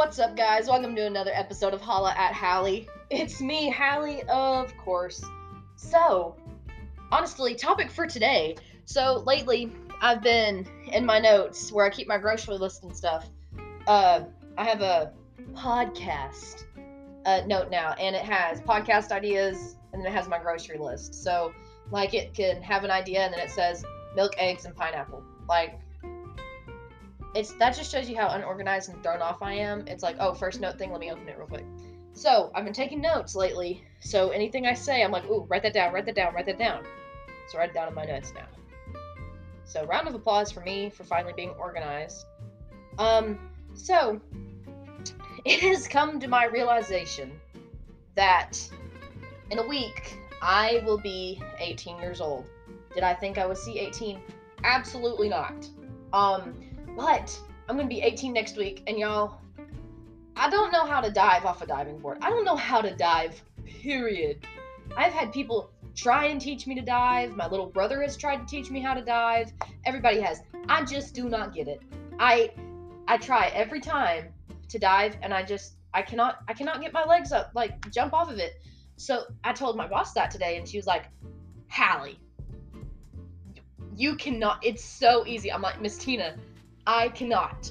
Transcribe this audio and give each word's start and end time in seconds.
What's 0.00 0.18
up, 0.18 0.34
guys? 0.34 0.66
Welcome 0.66 0.96
to 0.96 1.04
another 1.04 1.30
episode 1.34 1.74
of 1.74 1.82
Holla 1.82 2.14
at 2.16 2.32
Hallie. 2.32 2.88
It's 3.10 3.42
me, 3.42 3.68
Hallie, 3.68 4.22
of 4.30 4.74
course. 4.78 5.22
So, 5.76 6.36
honestly, 7.12 7.54
topic 7.54 7.90
for 7.90 8.06
today. 8.06 8.56
So, 8.86 9.22
lately, 9.26 9.70
I've 10.00 10.22
been 10.22 10.66
in 10.90 11.04
my 11.04 11.18
notes 11.18 11.70
where 11.70 11.84
I 11.84 11.90
keep 11.90 12.08
my 12.08 12.16
grocery 12.16 12.56
list 12.56 12.82
and 12.82 12.96
stuff. 12.96 13.28
Uh, 13.86 14.22
I 14.56 14.64
have 14.64 14.80
a 14.80 15.12
podcast 15.52 16.64
uh, 17.26 17.42
note 17.46 17.70
now, 17.70 17.92
and 18.00 18.16
it 18.16 18.22
has 18.22 18.62
podcast 18.62 19.12
ideas, 19.12 19.76
and 19.92 20.02
then 20.02 20.10
it 20.10 20.16
has 20.16 20.28
my 20.28 20.38
grocery 20.38 20.78
list. 20.78 21.14
So, 21.14 21.52
like, 21.90 22.14
it 22.14 22.32
can 22.32 22.62
have 22.62 22.84
an 22.84 22.90
idea, 22.90 23.20
and 23.20 23.34
then 23.34 23.40
it 23.40 23.50
says 23.50 23.84
milk, 24.16 24.32
eggs, 24.38 24.64
and 24.64 24.74
pineapple. 24.74 25.22
Like, 25.46 25.78
it's 27.34 27.52
that 27.54 27.76
just 27.76 27.90
shows 27.92 28.08
you 28.08 28.16
how 28.16 28.28
unorganized 28.28 28.88
and 28.88 29.02
thrown 29.02 29.22
off 29.22 29.42
I 29.42 29.54
am. 29.54 29.86
It's 29.86 30.02
like, 30.02 30.16
oh, 30.18 30.34
first 30.34 30.60
note 30.60 30.78
thing, 30.78 30.90
let 30.90 31.00
me 31.00 31.10
open 31.10 31.28
it 31.28 31.38
real 31.38 31.46
quick. 31.46 31.64
So 32.12 32.50
I've 32.54 32.64
been 32.64 32.72
taking 32.72 33.00
notes 33.00 33.34
lately. 33.34 33.84
So 34.00 34.30
anything 34.30 34.66
I 34.66 34.74
say, 34.74 35.02
I'm 35.02 35.12
like, 35.12 35.24
ooh, 35.26 35.46
write 35.48 35.62
that 35.62 35.74
down, 35.74 35.92
write 35.92 36.06
that 36.06 36.16
down, 36.16 36.34
write 36.34 36.46
that 36.46 36.58
down. 36.58 36.84
So 37.48 37.58
write 37.58 37.70
it 37.70 37.74
down 37.74 37.88
in 37.88 37.94
my 37.94 38.04
notes 38.04 38.32
now. 38.34 38.46
So 39.64 39.84
round 39.86 40.08
of 40.08 40.14
applause 40.14 40.50
for 40.50 40.60
me 40.60 40.90
for 40.90 41.04
finally 41.04 41.32
being 41.32 41.50
organized. 41.50 42.26
Um, 42.98 43.38
so 43.74 44.20
it 45.44 45.60
has 45.60 45.86
come 45.86 46.18
to 46.20 46.28
my 46.28 46.46
realization 46.46 47.40
that 48.16 48.58
in 49.50 49.58
a 49.58 49.66
week 49.66 50.18
I 50.42 50.82
will 50.84 50.98
be 50.98 51.40
18 51.58 51.98
years 51.98 52.20
old. 52.20 52.50
Did 52.94 53.04
I 53.04 53.14
think 53.14 53.38
I 53.38 53.46
would 53.46 53.58
see 53.58 53.78
18? 53.78 54.20
Absolutely 54.64 55.28
not. 55.28 55.68
Um, 56.12 56.54
but 56.96 57.38
I'm 57.68 57.76
gonna 57.76 57.88
be 57.88 58.00
18 58.00 58.32
next 58.32 58.56
week, 58.56 58.82
and 58.86 58.98
y'all, 58.98 59.40
I 60.36 60.48
don't 60.48 60.72
know 60.72 60.86
how 60.86 61.00
to 61.00 61.10
dive 61.10 61.44
off 61.44 61.62
a 61.62 61.66
diving 61.66 61.98
board. 61.98 62.18
I 62.22 62.30
don't 62.30 62.44
know 62.44 62.56
how 62.56 62.80
to 62.80 62.94
dive, 62.94 63.40
period. 63.64 64.46
I've 64.96 65.12
had 65.12 65.32
people 65.32 65.70
try 65.94 66.26
and 66.26 66.40
teach 66.40 66.66
me 66.66 66.74
to 66.74 66.80
dive. 66.80 67.36
My 67.36 67.46
little 67.46 67.66
brother 67.66 68.02
has 68.02 68.16
tried 68.16 68.38
to 68.38 68.46
teach 68.46 68.70
me 68.70 68.80
how 68.80 68.94
to 68.94 69.02
dive. 69.02 69.52
Everybody 69.84 70.20
has. 70.20 70.40
I 70.68 70.84
just 70.84 71.14
do 71.14 71.28
not 71.28 71.54
get 71.54 71.68
it. 71.68 71.80
I 72.18 72.52
I 73.08 73.16
try 73.16 73.48
every 73.48 73.80
time 73.80 74.32
to 74.68 74.78
dive 74.78 75.16
and 75.22 75.34
I 75.34 75.42
just 75.42 75.76
I 75.92 76.02
cannot 76.02 76.38
I 76.48 76.54
cannot 76.54 76.80
get 76.80 76.92
my 76.92 77.04
legs 77.04 77.32
up, 77.32 77.50
like 77.54 77.90
jump 77.90 78.12
off 78.12 78.30
of 78.30 78.38
it. 78.38 78.54
So 78.96 79.24
I 79.44 79.52
told 79.52 79.76
my 79.76 79.86
boss 79.86 80.12
that 80.12 80.30
today 80.30 80.56
and 80.56 80.68
she 80.68 80.76
was 80.76 80.86
like, 80.86 81.06
Hallie, 81.68 82.18
you 83.96 84.16
cannot 84.16 84.64
it's 84.64 84.84
so 84.84 85.26
easy. 85.26 85.52
I'm 85.52 85.62
like, 85.62 85.80
Miss 85.80 85.98
Tina, 85.98 86.36
I 86.90 87.08
cannot. 87.10 87.70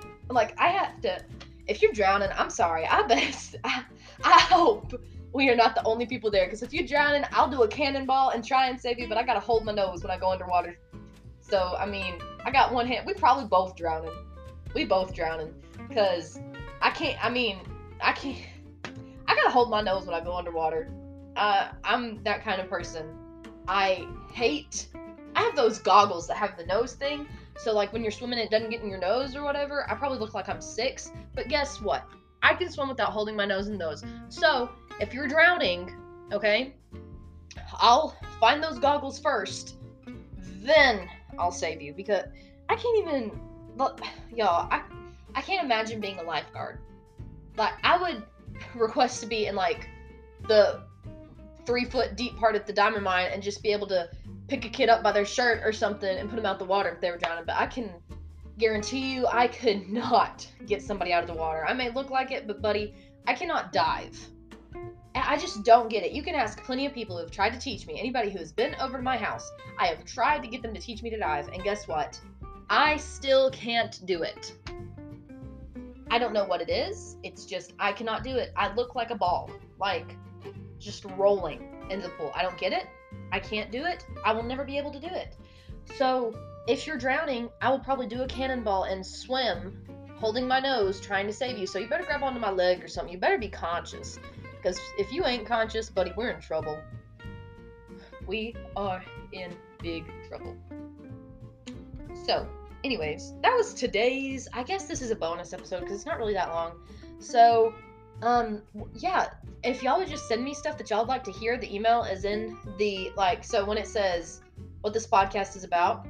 I'm 0.00 0.34
like, 0.34 0.58
I 0.58 0.68
have 0.68 0.98
to. 1.02 1.22
If 1.66 1.82
you're 1.82 1.92
drowning, 1.92 2.30
I'm 2.34 2.48
sorry. 2.48 2.86
I 2.86 3.06
bet. 3.06 3.54
I, 3.64 3.84
I 4.24 4.40
hope 4.40 4.94
we 5.34 5.50
are 5.50 5.56
not 5.56 5.74
the 5.74 5.84
only 5.84 6.06
people 6.06 6.30
there. 6.30 6.46
Because 6.46 6.62
if 6.62 6.72
you're 6.72 6.86
drowning, 6.86 7.24
I'll 7.32 7.50
do 7.50 7.62
a 7.64 7.68
cannonball 7.68 8.30
and 8.30 8.42
try 8.42 8.70
and 8.70 8.80
save 8.80 8.98
you. 8.98 9.06
But 9.06 9.18
I 9.18 9.22
gotta 9.22 9.40
hold 9.40 9.66
my 9.66 9.72
nose 9.72 10.02
when 10.02 10.10
I 10.10 10.18
go 10.18 10.30
underwater. 10.30 10.78
So 11.40 11.76
I 11.78 11.84
mean, 11.84 12.14
I 12.46 12.50
got 12.50 12.72
one 12.72 12.86
hand. 12.86 13.06
We 13.06 13.12
probably 13.12 13.44
both 13.44 13.76
drowning. 13.76 14.14
We 14.74 14.86
both 14.86 15.12
drowning. 15.12 15.52
Cause 15.92 16.40
I 16.80 16.88
can't. 16.88 17.22
I 17.22 17.28
mean, 17.28 17.58
I 18.00 18.12
can't. 18.12 18.38
I 19.28 19.34
gotta 19.34 19.50
hold 19.50 19.68
my 19.68 19.82
nose 19.82 20.06
when 20.06 20.14
I 20.14 20.24
go 20.24 20.34
underwater. 20.34 20.88
Uh, 21.36 21.68
I'm 21.84 22.22
that 22.24 22.42
kind 22.42 22.62
of 22.62 22.70
person. 22.70 23.14
I 23.68 24.08
hate. 24.32 24.88
I 25.36 25.42
have 25.42 25.54
those 25.54 25.80
goggles 25.80 26.26
that 26.28 26.38
have 26.38 26.56
the 26.56 26.64
nose 26.64 26.94
thing, 26.94 27.26
so 27.58 27.72
like 27.72 27.92
when 27.92 28.02
you're 28.02 28.12
swimming, 28.12 28.38
it 28.38 28.50
doesn't 28.50 28.70
get 28.70 28.82
in 28.82 28.88
your 28.88 28.98
nose 28.98 29.36
or 29.36 29.42
whatever. 29.42 29.88
I 29.90 29.94
probably 29.94 30.18
look 30.18 30.34
like 30.34 30.48
I'm 30.48 30.60
six, 30.60 31.10
but 31.34 31.48
guess 31.48 31.80
what? 31.80 32.04
I 32.42 32.54
can 32.54 32.70
swim 32.70 32.88
without 32.88 33.10
holding 33.10 33.36
my 33.36 33.46
nose 33.46 33.68
in 33.68 33.78
those. 33.78 34.04
So 34.28 34.68
if 35.00 35.14
you're 35.14 35.28
drowning, 35.28 35.96
okay, 36.32 36.74
I'll 37.74 38.16
find 38.38 38.62
those 38.62 38.78
goggles 38.78 39.18
first, 39.18 39.76
then 40.62 41.08
I'll 41.38 41.52
save 41.52 41.80
you 41.80 41.92
because 41.92 42.24
I 42.68 42.76
can't 42.76 42.98
even. 42.98 43.40
Y'all, 44.34 44.68
I 44.70 44.82
I 45.34 45.40
can't 45.40 45.64
imagine 45.64 46.00
being 46.00 46.18
a 46.18 46.22
lifeguard. 46.22 46.78
Like 47.56 47.74
I 47.82 47.98
would 47.98 48.22
request 48.74 49.20
to 49.22 49.26
be 49.26 49.46
in 49.46 49.54
like 49.54 49.88
the 50.48 50.82
three 51.66 51.84
foot 51.84 52.16
deep 52.16 52.36
part 52.36 52.54
of 52.54 52.66
the 52.66 52.72
diamond 52.72 53.04
mine 53.04 53.30
and 53.32 53.42
just 53.42 53.62
be 53.62 53.72
able 53.72 53.86
to 53.88 54.08
pick 54.48 54.64
a 54.64 54.68
kid 54.68 54.88
up 54.88 55.02
by 55.02 55.12
their 55.12 55.24
shirt 55.24 55.62
or 55.64 55.72
something 55.72 56.18
and 56.18 56.28
put 56.28 56.36
them 56.36 56.46
out 56.46 56.58
the 56.58 56.64
water 56.64 56.90
if 56.90 57.00
they 57.00 57.10
were 57.10 57.18
drowning. 57.18 57.44
But 57.46 57.56
I 57.56 57.66
can 57.66 57.90
guarantee 58.58 59.14
you, 59.14 59.26
I 59.26 59.48
could 59.48 59.88
not 59.88 60.46
get 60.66 60.82
somebody 60.82 61.12
out 61.12 61.22
of 61.22 61.28
the 61.28 61.34
water. 61.34 61.64
I 61.66 61.72
may 61.72 61.90
look 61.90 62.10
like 62.10 62.30
it, 62.30 62.46
but 62.46 62.60
buddy, 62.60 62.94
I 63.26 63.34
cannot 63.34 63.72
dive. 63.72 64.18
I 65.14 65.38
just 65.38 65.62
don't 65.62 65.88
get 65.88 66.02
it. 66.02 66.12
You 66.12 66.22
can 66.22 66.34
ask 66.34 66.62
plenty 66.64 66.86
of 66.86 66.92
people 66.92 67.16
who've 67.16 67.30
tried 67.30 67.52
to 67.52 67.58
teach 67.58 67.86
me. 67.86 67.98
Anybody 67.98 68.30
who 68.30 68.38
has 68.38 68.52
been 68.52 68.74
over 68.80 68.96
to 68.96 69.02
my 69.02 69.16
house, 69.16 69.50
I 69.78 69.86
have 69.86 70.04
tried 70.04 70.42
to 70.42 70.48
get 70.48 70.60
them 70.60 70.74
to 70.74 70.80
teach 70.80 71.02
me 71.02 71.10
to 71.10 71.18
dive, 71.18 71.48
and 71.48 71.62
guess 71.62 71.86
what? 71.86 72.20
I 72.68 72.96
still 72.96 73.50
can't 73.50 74.04
do 74.06 74.22
it. 74.22 74.54
I 76.10 76.18
don't 76.18 76.32
know 76.32 76.44
what 76.44 76.60
it 76.60 76.68
is. 76.68 77.16
It's 77.22 77.46
just 77.46 77.72
I 77.78 77.92
cannot 77.92 78.24
do 78.24 78.36
it. 78.36 78.52
I 78.56 78.74
look 78.74 78.94
like 78.94 79.10
a 79.10 79.14
ball, 79.14 79.50
like 79.78 80.16
just 80.78 81.04
rolling 81.16 81.86
in 81.90 82.00
the 82.00 82.08
pool. 82.10 82.32
I 82.34 82.42
don't 82.42 82.58
get 82.58 82.72
it. 82.72 82.86
I 83.32 83.40
can't 83.40 83.70
do 83.70 83.84
it, 83.84 84.04
I 84.24 84.32
will 84.32 84.42
never 84.42 84.64
be 84.64 84.78
able 84.78 84.92
to 84.92 85.00
do 85.00 85.08
it. 85.08 85.36
So, 85.96 86.34
if 86.66 86.86
you're 86.86 86.96
drowning, 86.96 87.50
I 87.60 87.70
will 87.70 87.80
probably 87.80 88.06
do 88.06 88.22
a 88.22 88.26
cannonball 88.26 88.84
and 88.84 89.04
swim 89.04 89.84
holding 90.16 90.46
my 90.46 90.60
nose 90.60 91.00
trying 91.00 91.26
to 91.26 91.32
save 91.32 91.58
you. 91.58 91.66
So, 91.66 91.78
you 91.78 91.88
better 91.88 92.04
grab 92.04 92.22
onto 92.22 92.40
my 92.40 92.50
leg 92.50 92.82
or 92.82 92.88
something. 92.88 93.12
You 93.12 93.18
better 93.18 93.38
be 93.38 93.48
conscious. 93.48 94.18
Because 94.56 94.80
if 94.98 95.12
you 95.12 95.26
ain't 95.26 95.46
conscious, 95.46 95.90
buddy, 95.90 96.12
we're 96.16 96.30
in 96.30 96.40
trouble. 96.40 96.78
We 98.26 98.56
are 98.76 99.04
in 99.32 99.54
big 99.82 100.04
trouble. 100.26 100.56
So, 102.24 102.48
anyways, 102.82 103.34
that 103.42 103.54
was 103.54 103.74
today's. 103.74 104.48
I 104.54 104.62
guess 104.62 104.86
this 104.86 105.02
is 105.02 105.10
a 105.10 105.16
bonus 105.16 105.52
episode 105.52 105.80
because 105.80 105.96
it's 105.96 106.06
not 106.06 106.18
really 106.18 106.32
that 106.32 106.48
long. 106.48 106.78
So, 107.18 107.74
um, 108.24 108.62
yeah, 108.94 109.28
if 109.62 109.82
y'all 109.82 109.98
would 109.98 110.08
just 110.08 110.26
send 110.28 110.42
me 110.42 110.54
stuff 110.54 110.78
that 110.78 110.90
y'all 110.90 111.00
would 111.00 111.08
like 111.08 111.24
to 111.24 111.32
hear, 111.32 111.56
the 111.58 111.72
email 111.74 112.02
is 112.02 112.24
in 112.24 112.56
the 112.78 113.12
like. 113.16 113.44
So 113.44 113.64
when 113.64 113.78
it 113.78 113.86
says 113.86 114.40
what 114.80 114.92
this 114.92 115.06
podcast 115.06 115.56
is 115.56 115.64
about, 115.64 116.06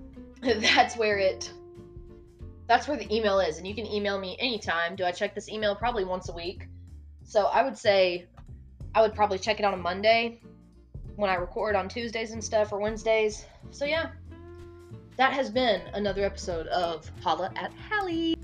that's 0.42 0.96
where 0.96 1.18
it. 1.18 1.52
That's 2.66 2.86
where 2.86 2.98
the 2.98 3.12
email 3.14 3.40
is, 3.40 3.58
and 3.58 3.66
you 3.66 3.74
can 3.74 3.86
email 3.86 4.18
me 4.18 4.36
anytime. 4.38 4.94
Do 4.94 5.04
I 5.04 5.10
check 5.10 5.34
this 5.34 5.48
email 5.48 5.74
probably 5.74 6.04
once 6.04 6.28
a 6.28 6.32
week? 6.32 6.68
So 7.24 7.46
I 7.46 7.62
would 7.62 7.78
say, 7.78 8.26
I 8.94 9.00
would 9.00 9.14
probably 9.14 9.38
check 9.38 9.58
it 9.58 9.64
on 9.64 9.74
a 9.74 9.78
Monday 9.78 10.40
when 11.16 11.30
I 11.30 11.34
record 11.34 11.74
on 11.74 11.88
Tuesdays 11.88 12.32
and 12.32 12.44
stuff 12.44 12.72
or 12.72 12.78
Wednesdays. 12.78 13.46
So 13.70 13.84
yeah, 13.84 14.10
that 15.16 15.32
has 15.32 15.50
been 15.50 15.82
another 15.94 16.24
episode 16.24 16.66
of 16.68 17.10
Holla 17.22 17.50
at 17.56 17.72
Hallie. 17.90 18.37